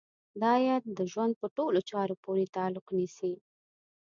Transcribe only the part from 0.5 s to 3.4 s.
ايت د ژوند په ټولو چارو پورې تعلق نيسي.